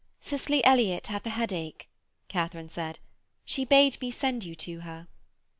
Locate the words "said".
2.69-2.97